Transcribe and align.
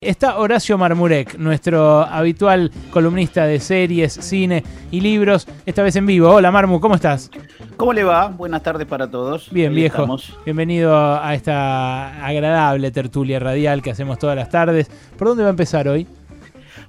Está 0.00 0.38
Horacio 0.38 0.78
Marmurek, 0.78 1.38
nuestro 1.38 2.02
habitual 2.02 2.70
columnista 2.92 3.46
de 3.46 3.58
series, 3.58 4.12
cine 4.12 4.62
y 4.92 5.00
libros, 5.00 5.48
esta 5.66 5.82
vez 5.82 5.96
en 5.96 6.06
vivo. 6.06 6.30
Hola 6.30 6.52
Marmu, 6.52 6.78
¿cómo 6.78 6.94
estás? 6.94 7.28
¿Cómo 7.76 7.92
le 7.92 8.04
va? 8.04 8.28
Buenas 8.28 8.62
tardes 8.62 8.86
para 8.86 9.10
todos. 9.10 9.50
Bien, 9.50 9.74
viejo. 9.74 10.06
Bienvenido 10.44 10.96
a 10.96 11.34
esta 11.34 12.24
agradable 12.24 12.92
tertulia 12.92 13.40
radial 13.40 13.82
que 13.82 13.90
hacemos 13.90 14.20
todas 14.20 14.36
las 14.36 14.48
tardes. 14.50 14.88
¿Por 15.16 15.26
dónde 15.26 15.42
va 15.42 15.48
a 15.48 15.50
empezar 15.50 15.88
hoy? 15.88 16.06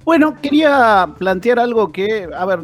Bueno, 0.04 0.34
quería 0.40 1.08
plantear 1.18 1.58
algo 1.58 1.92
que, 1.92 2.28
a 2.34 2.44
ver, 2.46 2.60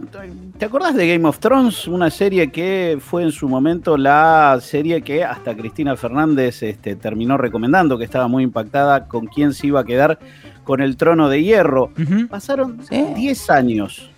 ¿te 0.59 0.65
acordás 0.65 0.95
de 0.95 1.07
Game 1.07 1.29
of 1.29 1.39
Thrones? 1.39 1.87
Una 1.87 2.11
serie 2.11 2.51
que 2.51 2.99
fue 3.01 3.23
en 3.23 3.31
su 3.31 3.49
momento 3.49 3.97
la 3.97 4.59
serie 4.61 5.03
que 5.03 5.23
hasta 5.23 5.55
Cristina 5.55 5.97
Fernández 5.97 6.63
este, 6.63 6.97
terminó 6.97 7.37
recomendando, 7.37 7.99
que 7.99 8.05
estaba 8.05 8.27
muy 8.27 8.43
impactada 8.43 9.07
con 9.07 9.27
quién 9.27 9.53
se 9.53 9.67
iba 9.67 9.81
a 9.81 9.85
quedar 9.85 10.19
con 10.65 10.81
el 10.81 10.97
trono 10.97 11.29
de 11.29 11.45
hierro. 11.45 11.91
Pasaron 12.29 12.81
10 12.91 13.51
años 13.51 14.11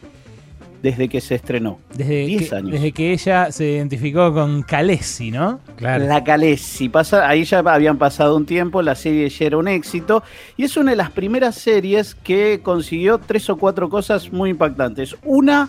desde 0.83 1.09
que 1.09 1.21
se 1.21 1.35
estrenó. 1.35 1.79
Desde 1.95 2.27
10 2.27 2.53
años. 2.53 2.73
Desde 2.73 2.93
que 2.93 3.13
ella 3.13 3.51
se 3.51 3.73
identificó 3.73 4.33
con 4.33 4.63
Calesi, 4.63 5.31
¿no? 5.31 5.61
Claro. 5.77 6.07
La 6.07 6.23
Calesi. 6.23 6.89
Pasa, 6.89 7.29
ahí 7.29 7.45
ya 7.45 7.59
habían 7.59 7.99
pasado 7.99 8.37
un 8.37 8.47
tiempo, 8.47 8.83
la 8.83 8.95
serie 8.95 9.29
ya 9.29 9.47
era 9.47 9.57
un 9.57 9.69
éxito. 9.69 10.23
Y 10.57 10.65
es 10.65 10.77
una 10.77 10.93
de 10.93 10.97
las 10.97 11.11
primeras 11.11 11.57
series 11.57 12.15
que 12.15 12.61
consiguió 12.63 13.19
tres 13.19 13.49
o 13.51 13.57
cuatro 13.57 13.89
cosas 13.89 14.33
muy 14.33 14.51
impactantes. 14.51 15.17
Una, 15.25 15.69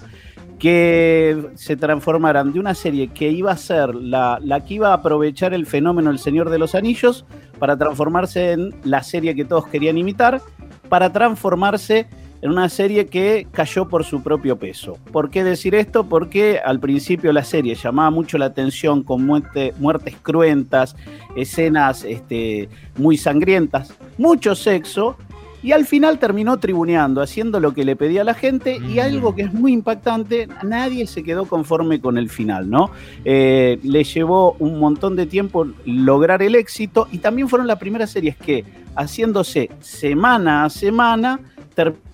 que 0.60 1.52
se 1.56 1.78
transformaran 1.78 2.52
de 2.52 2.60
una 2.60 2.76
serie 2.76 3.08
que 3.08 3.30
iba 3.30 3.52
a 3.52 3.58
ser 3.58 3.96
la, 3.96 4.40
la 4.44 4.66
que 4.66 4.76
iba 4.76 4.90
a 4.90 4.96
aprovechar 4.96 5.54
el 5.54 5.66
fenómeno 5.66 6.12
El 6.12 6.20
Señor 6.20 6.50
de 6.50 6.60
los 6.60 6.76
Anillos 6.76 7.26
para 7.58 7.78
transformarse 7.78 8.52
en 8.52 8.76
la 8.84 9.02
serie 9.02 9.36
que 9.36 9.46
todos 9.46 9.68
querían 9.68 9.98
imitar, 9.98 10.42
para 10.90 11.12
transformarse 11.14 12.08
en 12.42 12.52
una 12.52 12.70
serie 12.70 13.08
que 13.08 13.48
cayó 13.52 13.88
por 13.88 14.04
su 14.04 14.24
propio 14.24 14.58
peso. 14.58 14.98
¿Por 15.12 15.30
qué 15.30 15.44
decir 15.44 15.76
esto? 15.76 16.06
Porque 16.06 16.60
al 16.64 16.80
principio 16.80 17.34
la 17.34 17.44
serie 17.44 17.76
llamaba 17.76 18.10
mucho 18.12 18.38
la 18.38 18.46
atención 18.46 19.04
con 19.04 19.26
muertes 19.26 20.16
cruentas, 20.22 20.96
escenas 21.36 22.04
este, 22.06 22.70
muy 22.98 23.18
sangrientas, 23.18 23.94
mucho 24.18 24.56
sexo, 24.56 25.18
y 25.62 25.74
al 25.74 25.86
final 25.86 26.20
terminó 26.20 26.58
tribuneando, 26.58 27.22
haciendo 27.22 27.60
lo 27.60 27.74
que 27.74 27.84
le 27.84 27.96
pedía 27.96 28.22
a 28.22 28.24
la 28.24 28.34
gente 28.34 28.78
y 28.78 28.96
mm. 28.96 29.00
algo 29.00 29.36
que 29.36 29.44
es 29.44 29.54
muy 29.54 29.74
impactante, 29.74 30.48
nadie 30.64 31.06
se 31.06 31.24
quedó 31.24 31.46
conforme 31.46 32.00
con 32.00 32.18
el 32.18 32.30
final, 32.30 32.70
¿no? 32.70 32.92
Eh, 33.26 33.78
le 33.84 34.04
llevó 34.04 34.56
un 34.60 34.80
montón 34.80 35.16
de 35.16 35.26
tiempo 35.26 35.68
lograr 35.86 36.42
el 36.42 36.56
éxito 36.56 37.08
y 37.12 37.18
también 37.18 37.50
fueron 37.50 37.68
las 37.68 37.78
primeras 37.78 38.12
series 38.12 38.38
que, 38.38 38.64
haciéndose 38.96 39.70
semana 39.82 40.64
a 40.64 40.70
semana, 40.70 41.40
terminaron 41.76 42.09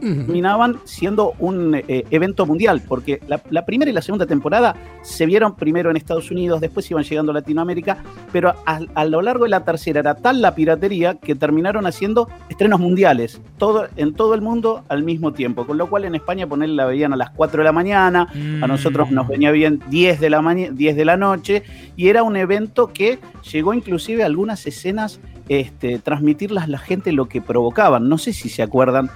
terminaban 0.00 0.80
siendo 0.84 1.34
un 1.38 1.74
eh, 1.74 2.04
evento 2.10 2.46
mundial, 2.46 2.82
porque 2.86 3.20
la, 3.26 3.64
primera 3.64 3.90
y 3.90 3.94
la 3.94 4.02
segunda 4.02 4.26
temporada 4.26 4.76
se 5.02 5.26
vieron 5.26 5.56
primero 5.56 5.90
en 5.90 5.96
Estados 5.96 6.30
Unidos, 6.30 6.60
después 6.60 6.90
iban 6.90 7.04
llegando 7.04 7.32
a 7.32 7.34
Latinoamérica, 7.34 7.98
pero 8.32 8.54
a, 8.64 9.04
lo 9.04 9.22
largo 9.22 9.44
de 9.44 9.50
la 9.50 9.64
tercera 9.64 10.00
era 10.00 10.14
tal 10.14 10.42
la 10.42 10.54
piratería 10.54 11.14
que 11.14 11.34
terminaron 11.34 11.86
haciendo 11.86 12.28
estrenos 12.48 12.80
mundiales, 12.80 13.40
todo, 13.58 13.86
en 13.96 14.14
todo 14.14 14.34
el 14.34 14.40
mundo 14.40 14.84
al 14.88 15.02
mismo 15.02 15.32
tiempo, 15.32 15.66
con 15.66 15.78
lo 15.78 15.88
cual 15.88 16.04
en 16.04 16.14
España 16.14 16.46
ponerla 16.46 16.76
la 16.76 16.86
veían 16.86 17.12
a 17.12 17.16
las 17.16 17.30
4 17.30 17.58
de 17.58 17.64
la 17.64 17.72
mañana, 17.72 18.28
a 18.60 18.66
nosotros 18.66 19.10
nos 19.10 19.26
venía 19.28 19.50
bien 19.50 19.80
10 19.88 20.20
de, 20.20 20.30
la 20.30 20.42
10 20.54 20.96
de 20.96 21.04
la 21.04 21.16
noche, 21.16 21.62
y 21.96 22.08
era 22.08 22.22
un 22.22 22.36
evento 22.36 22.92
que 22.92 23.18
llegó 23.50 23.72
inclusive 23.74 24.22
a 24.22 24.26
algunas 24.26 24.66
escenas 24.66 25.20
este, 25.48 25.98
transmitirlas 25.98 26.68
la 26.68 26.78
gente 26.78 27.12
lo 27.12 27.28
que 27.28 27.40
provocaban. 27.40 28.08
No 28.08 28.18
sé 28.18 28.32
si 28.32 28.48
se 28.48 28.62
acuerdan 28.62 29.10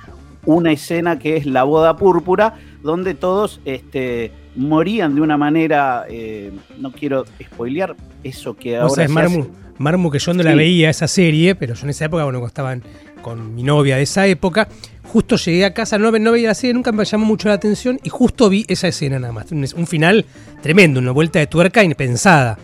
una 0.47 0.73
escena 0.73 1.19
que 1.19 1.37
es 1.37 1.47
la 1.47 1.65
boda 1.65 1.97
púrpura, 1.97 2.55
donde 2.83 3.15
todos 3.15 3.61
este, 3.65 4.33
morían 4.57 5.15
de 5.15 5.21
una 5.21 5.37
manera, 5.37 6.05
eh, 6.09 6.53
no 6.79 6.93
quiero 6.93 7.25
spoilear 7.43 7.97
eso 8.25 8.57
que 8.57 8.77
ahora... 8.77 8.87
O 8.87 8.95
sea, 8.95 9.05
es 9.05 9.11
Marmu, 9.11 9.47
Marmu, 9.79 10.11
que 10.11 10.19
yo 10.19 10.35
no 10.35 10.43
la 10.43 10.55
veía 10.55 10.91
esa 10.91 11.09
serie, 11.09 11.55
pero 11.55 11.75
yo 11.75 11.85
en 11.85 11.91
esa 11.91 12.07
época, 12.07 12.25
bueno, 12.25 12.47
estaban 12.47 12.83
con 13.23 13.55
mi 13.55 13.63
novia 13.63 13.97
de 13.97 14.03
esa 14.03 14.27
época, 14.27 14.69
justo 15.11 15.37
llegué 15.37 15.65
a 15.65 15.75
casa, 15.75 15.99
no, 15.99 16.11
no 16.11 16.33
veía 16.33 16.49
la 16.49 16.55
serie, 16.55 16.75
nunca 16.75 16.93
me 16.93 17.05
llamó 17.05 17.27
mucho 17.27 17.49
la 17.49 17.55
atención 17.55 17.99
y 18.03 18.09
justo 18.09 18.49
vi 18.49 18.65
esa 18.69 18.89
escena 18.89 19.19
nada 19.19 19.33
más. 19.33 19.51
Un, 19.53 19.87
final 19.87 20.25
tremendo, 20.63 21.01
una 21.01 21.13
vuelta 21.13 21.39
de 21.39 21.47
tuerca 21.47 21.83
impensada. 21.83 22.59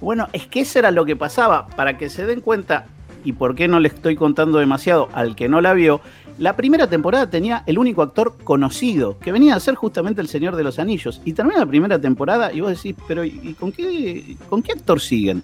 Bueno, 0.00 0.28
es 0.32 0.46
que 0.46 0.60
eso 0.60 0.78
era 0.78 0.90
lo 0.90 1.04
que 1.04 1.16
pasaba. 1.16 1.68
Para 1.68 1.96
que 1.96 2.10
se 2.10 2.26
den 2.26 2.40
cuenta, 2.40 2.86
y 3.24 3.32
por 3.32 3.54
qué 3.54 3.68
no 3.68 3.80
le 3.80 3.88
estoy 3.88 4.16
contando 4.16 4.58
demasiado 4.58 5.08
al 5.12 5.36
que 5.36 5.48
no 5.48 5.60
la 5.60 5.72
vio, 5.74 6.00
la 6.38 6.56
primera 6.56 6.86
temporada 6.86 7.30
tenía 7.30 7.62
el 7.66 7.78
único 7.78 8.02
actor 8.02 8.36
conocido, 8.44 9.18
que 9.18 9.32
venía 9.32 9.54
a 9.54 9.60
ser 9.60 9.74
justamente 9.74 10.20
el 10.20 10.28
Señor 10.28 10.56
de 10.56 10.64
los 10.64 10.78
Anillos. 10.78 11.20
Y 11.24 11.32
termina 11.32 11.60
la 11.60 11.66
primera 11.66 11.98
temporada 11.98 12.52
y 12.52 12.60
vos 12.60 12.70
decís, 12.70 12.94
pero 13.08 13.24
¿y 13.24 13.54
con 13.58 13.72
qué, 13.72 14.36
con 14.48 14.62
qué 14.62 14.72
actor 14.72 15.00
siguen? 15.00 15.42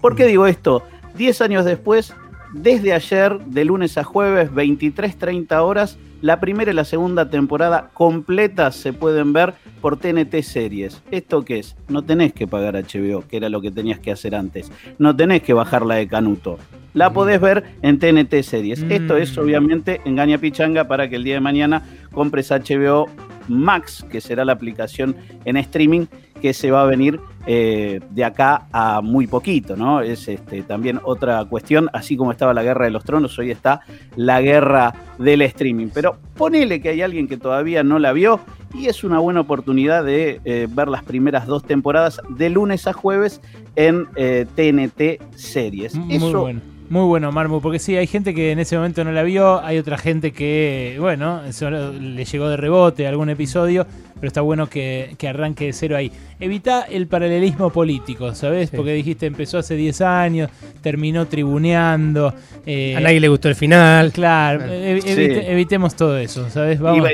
¿Por 0.00 0.14
qué 0.14 0.26
digo 0.26 0.46
esto? 0.46 0.82
Diez 1.16 1.40
años 1.40 1.64
después, 1.64 2.14
desde 2.52 2.92
ayer, 2.92 3.38
de 3.40 3.64
lunes 3.64 3.98
a 3.98 4.04
jueves, 4.04 4.50
23.30 4.50 5.62
horas, 5.62 5.98
la 6.20 6.40
primera 6.40 6.72
y 6.72 6.74
la 6.74 6.84
segunda 6.84 7.30
temporada 7.30 7.90
completas 7.94 8.74
se 8.74 8.92
pueden 8.92 9.32
ver 9.32 9.54
por 9.80 9.96
TNT 9.96 10.42
Series. 10.42 11.02
¿Esto 11.10 11.44
qué 11.44 11.60
es? 11.60 11.76
No 11.88 12.02
tenés 12.02 12.32
que 12.32 12.46
pagar 12.46 12.74
HBO, 12.74 13.24
que 13.28 13.36
era 13.36 13.48
lo 13.48 13.60
que 13.60 13.70
tenías 13.70 14.00
que 14.00 14.10
hacer 14.10 14.34
antes. 14.34 14.70
No 14.98 15.14
tenés 15.14 15.42
que 15.42 15.52
bajar 15.52 15.86
la 15.86 15.94
de 15.94 16.08
Canuto. 16.08 16.58
La 16.94 17.12
podés 17.12 17.40
ver 17.40 17.64
en 17.82 17.98
TNT 17.98 18.42
Series. 18.42 18.84
Esto 18.88 19.16
es 19.16 19.36
mm. 19.36 19.40
obviamente 19.40 20.00
engaña 20.04 20.38
pichanga 20.38 20.88
para 20.88 21.08
que 21.08 21.16
el 21.16 21.24
día 21.24 21.34
de 21.34 21.40
mañana 21.40 21.82
compres 22.12 22.50
HBO 22.50 23.06
Max, 23.48 24.04
que 24.10 24.20
será 24.20 24.44
la 24.44 24.52
aplicación 24.52 25.16
en 25.44 25.56
streaming 25.56 26.06
que 26.40 26.52
se 26.52 26.70
va 26.70 26.82
a 26.82 26.86
venir 26.86 27.20
eh, 27.46 28.00
de 28.10 28.24
acá 28.24 28.68
a 28.72 29.00
muy 29.00 29.26
poquito, 29.26 29.76
¿no? 29.76 30.00
Es 30.00 30.28
este, 30.28 30.62
también 30.62 31.00
otra 31.02 31.44
cuestión, 31.46 31.88
así 31.92 32.16
como 32.16 32.30
estaba 32.30 32.54
la 32.54 32.62
guerra 32.62 32.84
de 32.84 32.90
los 32.92 33.04
tronos, 33.04 33.36
hoy 33.38 33.50
está 33.50 33.80
la 34.14 34.40
guerra 34.40 34.94
del 35.18 35.42
streaming. 35.42 35.88
Pero 35.92 36.18
ponele 36.36 36.80
que 36.80 36.90
hay 36.90 37.02
alguien 37.02 37.26
que 37.26 37.36
todavía 37.36 37.82
no 37.82 37.98
la 37.98 38.12
vio 38.12 38.40
y 38.74 38.86
es 38.86 39.02
una 39.02 39.18
buena 39.18 39.40
oportunidad 39.40 40.04
de 40.04 40.40
eh, 40.44 40.68
ver 40.70 40.88
las 40.88 41.02
primeras 41.02 41.46
dos 41.46 41.64
temporadas 41.64 42.20
de 42.28 42.50
lunes 42.50 42.86
a 42.86 42.92
jueves 42.92 43.40
en 43.74 44.06
TNT 44.06 45.00
eh, 45.00 45.18
Series. 45.34 45.96
Muy 45.96 46.16
Eso, 46.16 46.40
bueno 46.42 46.77
muy 46.90 47.04
bueno, 47.04 47.30
Marmu, 47.32 47.60
porque 47.60 47.78
sí, 47.78 47.96
hay 47.96 48.06
gente 48.06 48.34
que 48.34 48.52
en 48.52 48.58
ese 48.58 48.76
momento 48.76 49.04
no 49.04 49.12
la 49.12 49.22
vio, 49.22 49.62
hay 49.62 49.78
otra 49.78 49.98
gente 49.98 50.32
que, 50.32 50.96
bueno, 50.98 51.44
eso 51.44 51.70
le 51.70 52.24
llegó 52.24 52.48
de 52.48 52.56
rebote 52.56 53.06
algún 53.06 53.28
episodio, 53.28 53.86
pero 54.14 54.28
está 54.28 54.40
bueno 54.40 54.68
que, 54.68 55.14
arranque 55.28 55.66
de 55.66 55.72
cero 55.72 55.96
ahí. 55.96 56.10
Evita 56.40 56.82
el 56.82 57.06
paralelismo 57.06 57.70
político, 57.70 58.34
¿sabes? 58.34 58.70
Porque 58.70 58.92
dijiste, 58.92 59.26
empezó 59.26 59.58
hace 59.58 59.76
10 59.76 60.00
años, 60.00 60.50
terminó 60.80 61.26
tribuneando. 61.26 62.32
Eh, 62.64 62.96
a 62.96 63.00
nadie 63.00 63.20
le 63.20 63.28
gustó 63.28 63.48
el 63.48 63.54
final. 63.54 64.12
Claro, 64.12 64.64
evitemos 64.66 65.94
todo 65.94 66.16
eso, 66.16 66.48
¿sabes? 66.50 66.80
Vamos 66.80 67.08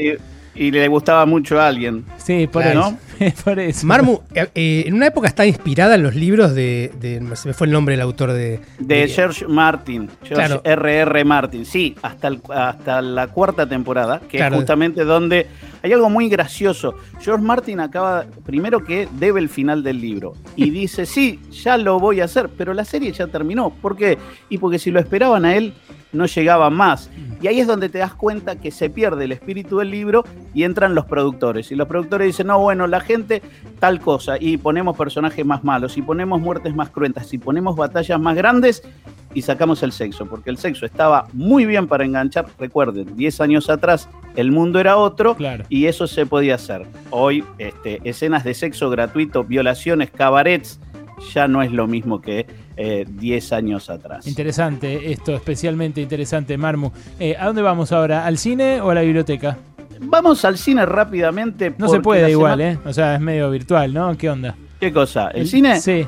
y 0.54 0.70
le 0.70 0.86
gustaba 0.88 1.26
mucho 1.26 1.60
a 1.60 1.66
alguien. 1.68 2.04
Sí, 2.16 2.46
por 2.46 2.64
eso. 2.64 2.96
por 3.44 3.58
eso. 3.58 3.86
Marmu, 3.86 4.20
eh, 4.34 4.48
eh, 4.54 4.84
en 4.86 4.94
una 4.94 5.06
época 5.06 5.28
está 5.28 5.46
inspirada 5.46 5.94
en 5.94 6.02
los 6.02 6.14
libros 6.14 6.54
de, 6.54 6.92
Se 7.34 7.48
me 7.48 7.54
fue 7.54 7.66
el 7.66 7.72
nombre 7.72 7.94
del 7.94 8.00
autor 8.02 8.32
de. 8.32 8.60
De, 8.78 9.08
George 9.08 9.46
Martin. 9.46 10.08
George 10.22 10.60
R.R. 10.64 11.24
Martin. 11.24 11.64
Sí, 11.64 11.96
hasta, 12.02 12.30
hasta 12.50 13.02
la 13.02 13.28
cuarta 13.28 13.68
temporada, 13.68 14.20
que 14.28 14.38
es 14.38 14.54
justamente 14.54 15.04
donde. 15.04 15.46
Hay 15.84 15.92
algo 15.92 16.08
muy 16.08 16.30
gracioso. 16.30 16.94
George 17.20 17.44
Martin 17.44 17.78
acaba. 17.78 18.24
Primero 18.46 18.82
que 18.82 19.06
debe 19.12 19.38
el 19.38 19.50
final 19.50 19.82
del 19.82 20.00
libro. 20.00 20.32
Y 20.56 20.70
dice: 20.80 21.04
Sí, 21.04 21.38
ya 21.50 21.76
lo 21.76 22.00
voy 22.00 22.22
a 22.22 22.24
hacer. 22.24 22.48
Pero 22.56 22.72
la 22.72 22.86
serie 22.86 23.12
ya 23.12 23.26
terminó. 23.26 23.68
¿Por 23.68 23.94
qué? 23.94 24.16
Y 24.48 24.56
porque 24.56 24.78
si 24.78 24.90
lo 24.90 24.98
esperaban 24.98 25.44
a 25.44 25.54
él, 25.54 25.74
no 26.14 26.24
llegaban 26.24 26.72
más. 26.72 27.10
Y 27.42 27.48
ahí 27.48 27.60
es 27.60 27.66
donde 27.66 27.90
te 27.90 27.98
das 27.98 28.14
cuenta 28.14 28.56
que 28.56 28.70
se 28.70 28.88
pierde 28.88 29.24
el 29.24 29.32
espíritu 29.32 29.76
del 29.76 29.90
libro 29.90 30.24
y 30.54 30.62
entran 30.62 30.94
los 30.94 31.04
productores. 31.04 31.70
Y 31.70 31.74
los 31.74 31.86
productores 31.86 32.28
dicen, 32.28 32.46
no, 32.46 32.58
bueno, 32.58 32.86
la 32.86 33.00
gente 33.00 33.42
tal 33.78 34.00
cosa, 34.00 34.36
y 34.40 34.56
ponemos 34.56 34.96
personajes 34.96 35.44
más 35.44 35.64
malos, 35.64 35.98
y 35.98 36.02
ponemos 36.02 36.40
muertes 36.40 36.74
más 36.74 36.88
cruentas, 36.88 37.34
y 37.34 37.38
ponemos 37.38 37.76
batallas 37.76 38.18
más 38.18 38.36
grandes, 38.36 38.82
y 39.34 39.42
sacamos 39.42 39.82
el 39.82 39.92
sexo, 39.92 40.24
porque 40.24 40.48
el 40.48 40.56
sexo 40.56 40.86
estaba 40.86 41.26
muy 41.34 41.66
bien 41.66 41.86
para 41.88 42.04
enganchar. 42.04 42.46
Recuerden, 42.58 43.14
10 43.16 43.40
años 43.42 43.68
atrás 43.68 44.08
el 44.36 44.52
mundo 44.52 44.80
era 44.80 44.96
otro 44.96 45.36
y 45.68 45.86
eso 45.86 46.06
se 46.06 46.26
podía 46.26 46.56
hacer. 46.56 46.86
Hoy, 47.10 47.44
este, 47.58 48.00
escenas 48.04 48.44
de 48.44 48.54
sexo 48.54 48.90
gratuito, 48.90 49.44
violaciones, 49.44 50.10
cabarets, 50.10 50.80
ya 51.32 51.48
no 51.48 51.62
es 51.62 51.72
lo 51.72 51.86
mismo 51.86 52.20
que 52.20 52.46
10 52.76 53.52
eh, 53.52 53.54
años 53.54 53.88
atrás. 53.90 54.26
Interesante 54.26 55.12
esto, 55.12 55.34
especialmente 55.34 56.00
interesante, 56.00 56.58
Marmu. 56.58 56.90
Eh, 57.18 57.36
¿A 57.38 57.46
dónde 57.46 57.62
vamos 57.62 57.92
ahora? 57.92 58.26
¿Al 58.26 58.38
cine 58.38 58.80
o 58.80 58.90
a 58.90 58.94
la 58.94 59.02
biblioteca? 59.02 59.58
Vamos 60.00 60.44
al 60.44 60.58
cine 60.58 60.84
rápidamente. 60.84 61.72
No 61.78 61.88
se 61.88 62.00
puede 62.00 62.30
igual, 62.30 62.60
¿eh? 62.60 62.78
O 62.84 62.92
sea, 62.92 63.14
es 63.14 63.20
medio 63.20 63.50
virtual, 63.50 63.94
¿no? 63.94 64.16
¿Qué 64.16 64.28
onda? 64.28 64.56
¿Qué 64.80 64.92
cosa? 64.92 65.28
¿El, 65.28 65.46
cine? 65.46 65.80
Sí. 65.80 66.06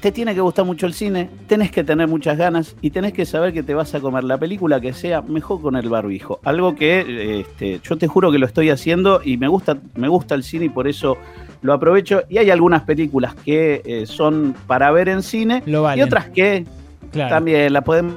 Te 0.00 0.12
tiene 0.12 0.34
que 0.34 0.40
gustar 0.40 0.64
mucho 0.64 0.86
el 0.86 0.94
cine, 0.94 1.28
tenés 1.46 1.70
que 1.70 1.84
tener 1.84 2.08
muchas 2.08 2.38
ganas 2.38 2.74
y 2.80 2.90
tenés 2.90 3.12
que 3.12 3.26
saber 3.26 3.52
que 3.52 3.62
te 3.62 3.74
vas 3.74 3.94
a 3.94 4.00
comer 4.00 4.24
la 4.24 4.38
película 4.38 4.80
que 4.80 4.92
sea 4.94 5.20
mejor 5.22 5.60
con 5.60 5.76
el 5.76 5.88
barbijo. 5.88 6.40
Algo 6.44 6.74
que 6.74 7.40
este, 7.40 7.80
yo 7.82 7.98
te 7.98 8.06
juro 8.06 8.32
que 8.32 8.38
lo 8.38 8.46
estoy 8.46 8.70
haciendo 8.70 9.20
y 9.24 9.36
me 9.36 9.48
gusta, 9.48 9.76
me 9.96 10.08
gusta 10.08 10.34
el 10.34 10.42
cine 10.42 10.64
y 10.66 10.68
por 10.70 10.88
eso 10.88 11.16
lo 11.62 11.72
aprovecho. 11.74 12.22
Y 12.30 12.38
hay 12.38 12.48
algunas 12.50 12.82
películas 12.82 13.34
que 13.44 13.82
eh, 13.84 14.06
son 14.06 14.54
para 14.66 14.90
ver 14.90 15.08
en 15.10 15.22
cine 15.22 15.62
Lo 15.66 15.94
y 15.94 16.00
otras 16.02 16.28
que 16.30 16.64
Claro, 17.12 17.34
también 17.34 17.72
la 17.72 17.82
podemos 17.82 18.14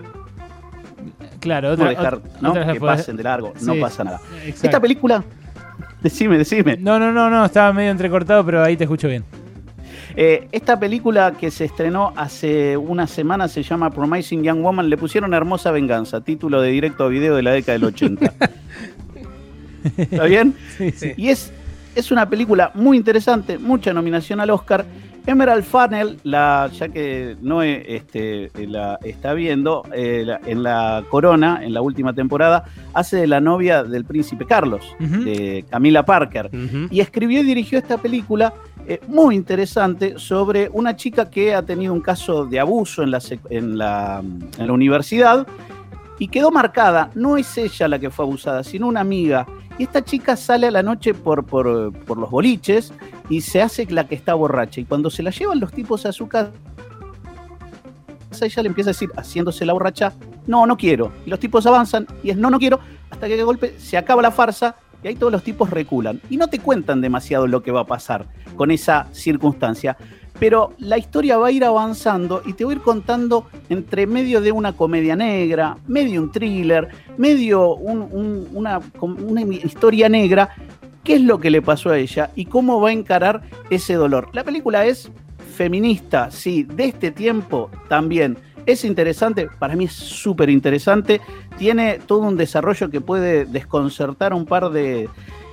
claro. 1.40 1.72
Otra, 1.72 1.90
dejar, 1.90 2.20
¿no? 2.42 2.54
que 2.54 2.80
podés- 2.80 2.80
pasen 2.80 3.18
de 3.18 3.24
largo, 3.24 3.54
no 3.62 3.76
pasa 3.76 4.04
nada. 4.04 4.22
exacto. 4.46 4.68
Esta 4.68 4.80
película, 4.80 5.24
decime, 6.02 6.38
decime. 6.38 6.78
No, 6.78 7.00
no, 7.00 7.12
no, 7.12 7.30
no, 7.30 7.44
estaba 7.46 7.74
medio 7.74 7.92
entrecortado, 7.92 8.46
pero 8.46 8.64
ahí 8.64 8.78
te 8.78 8.84
escucho 8.86 9.08
bien. 9.08 9.24
Eh, 10.16 10.48
esta 10.52 10.80
película 10.80 11.34
que 11.40 11.50
se 11.52 11.66
estrenó 11.66 12.14
hace 12.16 12.78
una 12.78 13.08
semana 13.08 13.48
se 13.48 13.64
llama 13.64 13.90
Promising 13.90 14.44
Young 14.44 14.62
Woman. 14.62 14.90
Le 14.90 14.98
pusieron 14.98 15.34
Hermosa 15.34 15.72
Venganza, 15.72 16.22
título 16.22 16.62
de 16.62 16.70
directo 16.72 17.04
a 17.06 17.08
video 17.08 17.36
de 17.36 17.44
la 17.44 17.52
década 17.52 17.74
del 17.80 17.86
80. 17.86 18.34
¿Está 19.98 20.24
bien? 20.26 20.56
Sí, 20.78 20.92
sí. 20.92 21.12
Y 21.18 21.30
es, 21.30 21.52
es 21.96 22.12
una 22.12 22.30
película 22.30 22.72
muy 22.74 22.96
interesante, 22.98 23.58
mucha 23.58 23.94
nominación 23.94 24.40
al 24.40 24.50
Oscar. 24.50 24.86
Emerald 25.26 25.64
Fennell, 25.64 26.18
la, 26.24 26.70
ya 26.78 26.90
que 26.90 27.38
Noé 27.42 27.86
este, 27.96 28.52
la 28.68 29.00
está 29.06 29.34
viendo, 29.34 29.84
eh, 29.96 30.24
la- 30.26 30.42
en 30.46 30.64
la 30.64 31.02
Corona, 31.10 31.62
en 31.64 31.74
la 31.74 31.82
última 31.82 32.12
temporada, 32.14 32.66
hace 32.94 33.16
de 33.18 33.28
la 33.28 33.40
novia 33.40 33.84
del 33.86 34.04
príncipe 34.04 34.46
Carlos, 34.46 34.82
de 35.00 35.64
Camila 35.70 36.04
Parker 36.04 36.50
y 36.92 37.00
escribió 37.00 37.40
y 37.40 37.44
dirigió 37.44 37.78
esta 37.80 37.98
película 37.98 38.54
eh, 38.88 39.00
muy 39.08 39.36
interesante 39.36 40.16
sobre 40.18 40.70
una 40.74 40.96
chica 40.96 41.30
que 41.30 41.56
ha 41.56 41.62
tenido 41.62 41.94
un 41.94 42.02
caso 42.02 42.46
de 42.46 42.60
abuso 42.60 43.04
en 43.04 43.12
la, 43.12 43.22
en 43.50 43.78
la, 43.78 44.22
universidad 44.60 45.48
y 46.20 46.28
quedó 46.28 46.52
marcada. 46.52 47.10
No 47.16 47.38
es 47.38 47.58
ella 47.58 47.88
la 47.88 48.00
que 48.00 48.10
fue 48.10 48.26
abusada, 48.26 48.64
sino 48.64 48.88
una 48.88 49.00
amiga. 49.00 49.46
Y 49.78 49.84
esta 49.84 50.04
chica 50.04 50.36
sale 50.36 50.68
a 50.68 50.72
la 50.72 50.84
noche 50.84 51.14
por, 51.14 51.46
por, 51.46 51.94
por 51.94 52.18
los 52.18 52.30
boliches 52.30 52.94
y 53.30 53.42
se 53.42 53.62
hace 53.62 53.86
la 53.86 54.08
que 54.08 54.16
está 54.16 54.34
borracha. 54.34 54.82
Y 54.82 54.86
cuando 54.86 55.10
se 55.10 55.24
la 55.24 55.32
llevan 55.32 55.60
los 55.60 55.72
tipos 55.72 56.06
a 56.06 56.12
su 56.12 56.28
casa, 56.28 56.52
ella 58.42 58.64
le 58.64 58.68
empieza 58.68 58.90
a 58.90 58.94
decir, 58.94 59.12
haciéndose 59.16 59.66
la 59.66 59.74
borracha, 59.74 60.14
no, 60.48 60.66
no 60.66 60.78
quiero. 60.78 61.12
Y 61.26 61.30
los 61.30 61.40
tipos 61.40 61.66
avanzan 61.66 62.08
y 62.24 62.32
es 62.32 62.38
no, 62.38 62.50
no 62.50 62.60
quiero, 62.60 62.80
hasta 63.10 63.28
que 63.28 63.38
de 63.38 63.44
golpe 63.44 63.80
se 63.80 63.98
acaba 63.98 64.22
la 64.22 64.32
farsa 64.32 64.76
y 65.04 65.08
ahí 65.08 65.16
todos 65.16 65.32
los 65.32 65.44
tipos 65.44 65.70
reculan. 65.70 66.22
Y 66.30 66.38
no 66.38 66.48
te 66.48 66.60
cuentan 66.60 67.02
demasiado 67.02 67.48
lo 67.48 67.62
que 67.64 67.72
va 67.72 67.82
a 67.82 67.86
pasar 67.88 68.26
con 68.56 68.72
esa 68.72 69.08
circunstancia. 69.12 69.98
Pero 70.40 70.74
la 70.80 70.98
historia 70.98 71.38
va 71.38 71.48
a 71.48 71.52
ir 71.52 71.64
avanzando 71.64 72.42
y 72.46 72.54
te 72.54 72.66
voy 72.66 72.74
a 72.74 72.78
ir 72.78 72.82
contando 72.84 73.46
entre 73.70 74.08
medio 74.08 74.42
de 74.42 74.52
una 74.52 74.74
comedia 74.74 75.16
negra, 75.16 75.78
medio 75.88 76.22
un 76.22 76.32
thriller, 76.32 76.88
medio 77.18 77.76
un- 77.76 78.02
un- 78.12 78.48
una, 78.54 78.80
una 79.02 79.42
historia 79.42 80.10
negra, 80.10 80.50
qué 81.04 81.16
es 81.16 81.22
lo 81.22 81.40
que 81.40 81.52
le 81.52 81.62
pasó 81.62 81.92
a 81.92 81.98
ella 82.00 82.32
y 82.36 82.46
cómo 82.46 82.82
va 82.82 82.90
a 82.90 82.94
encarar 82.94 83.44
ese 83.70 83.94
dolor. 83.94 84.30
La 84.34 84.44
película 84.44 84.86
es 84.86 85.12
feminista, 85.56 86.32
sí, 86.32 86.64
de 86.64 86.86
este 86.86 87.12
tiempo 87.12 87.70
también. 87.88 88.38
Es 88.66 88.86
interesante, 88.86 89.50
para 89.60 89.76
mí 89.76 89.86
es 89.86 89.94
súper 89.94 90.50
interesante, 90.50 91.20
tiene 91.58 92.00
todo 92.06 92.20
un 92.20 92.38
desarrollo 92.38 92.90
que 92.90 93.02
puede 93.02 93.46
desconcertar 93.46 94.32
a 94.32 94.36
un 94.36 94.46
par 94.46 94.70
de, 94.70 95.10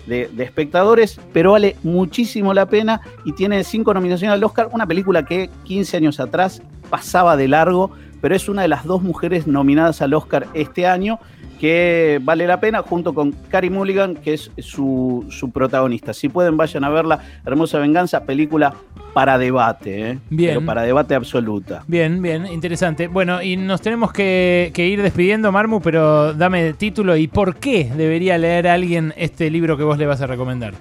de- 0.06 0.30
espectadores, 0.38 1.18
pero 1.32 1.52
vale 1.52 1.76
muchísimo 1.82 2.54
la 2.54 2.66
pena 2.66 3.00
y 3.24 3.32
tiene 3.32 3.64
cinco 3.64 3.92
nominaciones 3.94 4.34
al 4.34 4.44
Oscar, 4.44 4.68
una 4.72 4.86
película 4.86 5.24
que 5.24 5.50
15 5.64 5.96
años 5.96 6.20
atrás 6.20 6.62
pasaba 6.88 7.36
de 7.36 7.48
largo, 7.48 7.90
pero 8.20 8.36
es 8.36 8.48
una 8.48 8.62
de 8.62 8.68
las 8.68 8.84
dos 8.84 9.02
mujeres 9.02 9.46
nominadas 9.46 10.02
al 10.02 10.14
Oscar 10.14 10.46
este 10.54 10.86
año 10.86 11.18
que 11.60 12.18
vale 12.22 12.46
la 12.46 12.58
pena, 12.58 12.80
junto 12.80 13.12
con 13.12 13.32
Carrie 13.50 13.68
Mulligan, 13.68 14.16
que 14.16 14.32
es 14.32 14.50
su, 14.58 15.26
su 15.28 15.50
protagonista. 15.50 16.14
Si 16.14 16.30
pueden, 16.30 16.56
vayan 16.56 16.84
a 16.84 16.88
verla. 16.88 17.18
Hermosa 17.44 17.78
Venganza, 17.78 18.24
película 18.24 18.72
para 19.12 19.36
debate, 19.36 20.10
¿eh? 20.10 20.18
Bien. 20.30 20.54
Pero 20.54 20.64
para 20.64 20.82
debate 20.82 21.14
absoluta. 21.14 21.84
Bien, 21.86 22.22
bien, 22.22 22.46
interesante. 22.46 23.08
Bueno, 23.08 23.42
y 23.42 23.58
nos 23.58 23.82
tenemos 23.82 24.10
que, 24.10 24.70
que 24.72 24.88
ir 24.88 25.02
despidiendo, 25.02 25.52
Marmu, 25.52 25.82
pero 25.82 26.32
dame 26.32 26.72
título 26.72 27.14
y 27.14 27.28
por 27.28 27.56
qué 27.56 27.92
debería 27.94 28.38
leer 28.38 28.66
a 28.66 28.72
alguien 28.72 29.12
este 29.18 29.50
libro 29.50 29.76
que 29.76 29.84
vos 29.84 29.98
le 29.98 30.06
vas 30.06 30.22
a 30.22 30.26
recomendar. 30.26 30.72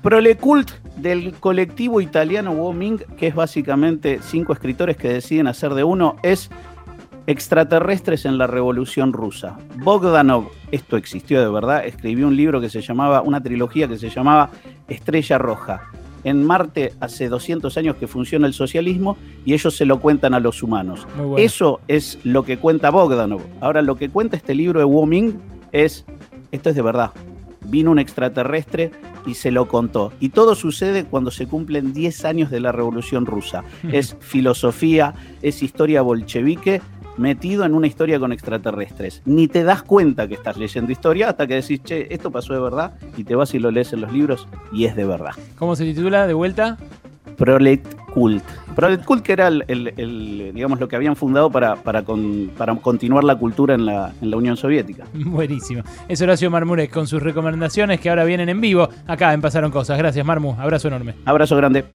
Prolecult 0.00 0.70
del 0.96 1.34
colectivo 1.34 2.00
italiano 2.00 2.52
Woming, 2.52 2.98
que 3.18 3.26
es 3.26 3.34
básicamente 3.34 4.20
cinco 4.22 4.54
escritores 4.54 4.96
que 4.96 5.08
deciden 5.08 5.46
hacer 5.46 5.74
de 5.74 5.84
uno, 5.84 6.16
es 6.22 6.50
extraterrestres 7.26 8.24
en 8.24 8.38
la 8.38 8.46
revolución 8.46 9.12
rusa. 9.12 9.58
Bogdanov, 9.76 10.48
esto 10.70 10.96
existió 10.96 11.40
de 11.40 11.48
verdad, 11.48 11.86
escribió 11.86 12.26
un 12.26 12.36
libro 12.36 12.60
que 12.60 12.68
se 12.68 12.80
llamaba, 12.80 13.22
una 13.22 13.42
trilogía 13.42 13.88
que 13.88 13.98
se 13.98 14.10
llamaba 14.10 14.50
Estrella 14.88 15.38
Roja. 15.38 15.82
En 16.24 16.44
Marte 16.44 16.92
hace 17.00 17.28
200 17.28 17.76
años 17.78 17.96
que 17.96 18.06
funciona 18.06 18.46
el 18.46 18.54
socialismo 18.54 19.16
y 19.44 19.54
ellos 19.54 19.76
se 19.76 19.84
lo 19.84 20.00
cuentan 20.00 20.34
a 20.34 20.40
los 20.40 20.62
humanos. 20.62 21.06
Bueno. 21.16 21.38
Eso 21.38 21.80
es 21.88 22.18
lo 22.22 22.44
que 22.44 22.58
cuenta 22.58 22.90
Bogdanov. 22.90 23.42
Ahora, 23.60 23.82
lo 23.82 23.96
que 23.96 24.08
cuenta 24.08 24.36
este 24.36 24.54
libro 24.54 24.78
de 24.78 24.84
Woming 24.84 25.40
es, 25.72 26.04
esto 26.52 26.70
es 26.70 26.76
de 26.76 26.82
verdad, 26.82 27.10
vino 27.64 27.90
un 27.90 27.98
extraterrestre 27.98 28.92
y 29.26 29.34
se 29.34 29.50
lo 29.50 29.66
contó. 29.66 30.12
Y 30.20 30.28
todo 30.28 30.54
sucede 30.54 31.04
cuando 31.04 31.30
se 31.30 31.46
cumplen 31.46 31.92
10 31.92 32.24
años 32.24 32.50
de 32.50 32.60
la 32.60 32.72
Revolución 32.72 33.26
Rusa. 33.26 33.64
Es 33.92 34.16
filosofía, 34.20 35.14
es 35.42 35.62
historia 35.62 36.02
bolchevique 36.02 36.80
metido 37.16 37.64
en 37.64 37.74
una 37.74 37.86
historia 37.86 38.18
con 38.18 38.32
extraterrestres. 38.32 39.22
Ni 39.24 39.48
te 39.48 39.62
das 39.64 39.82
cuenta 39.82 40.26
que 40.28 40.34
estás 40.34 40.56
leyendo 40.56 40.90
historia 40.92 41.28
hasta 41.30 41.46
que 41.46 41.54
decís, 41.54 41.82
che, 41.82 42.06
esto 42.14 42.30
pasó 42.30 42.54
de 42.54 42.60
verdad, 42.60 42.92
y 43.16 43.24
te 43.24 43.34
vas 43.34 43.52
y 43.54 43.58
lo 43.58 43.70
lees 43.70 43.92
en 43.92 44.00
los 44.02 44.12
libros 44.12 44.48
y 44.72 44.84
es 44.86 44.96
de 44.96 45.04
verdad. 45.04 45.32
¿Cómo 45.58 45.76
se 45.76 45.84
titula 45.84 46.26
de 46.26 46.34
vuelta? 46.34 46.76
Prolet 47.36 47.82
Cult. 48.12 48.44
Prolet 48.76 49.02
Cult 49.04 49.22
que 49.22 49.32
era 49.32 49.48
el, 49.48 49.64
el- 49.68 49.92
el, 49.96 50.50
digamos, 50.54 50.78
lo 50.78 50.86
que 50.88 50.96
habían 50.96 51.16
fundado 51.16 51.50
para, 51.50 51.76
para, 51.76 52.02
con- 52.02 52.50
para 52.56 52.74
continuar 52.76 53.24
la 53.24 53.36
cultura 53.36 53.74
en 53.74 53.86
la, 53.86 54.12
en 54.20 54.30
la 54.30 54.36
Unión 54.36 54.56
Soviética. 54.56 55.04
Buenísimo. 55.14 55.82
Es 56.08 56.20
Horacio 56.20 56.50
Marmurez 56.50 56.90
con 56.90 57.06
sus 57.06 57.22
recomendaciones 57.22 58.00
que 58.00 58.10
ahora 58.10 58.24
vienen 58.24 58.48
en 58.48 58.60
vivo. 58.60 58.88
Acá 59.06 59.32
en 59.32 59.40
Pasaron 59.40 59.70
Cosas. 59.70 59.96
Gracias, 59.98 60.24
Marmu. 60.26 60.54
Abrazo 60.58 60.88
enorme. 60.88 61.14
Abrazo 61.24 61.56
grande. 61.56 61.84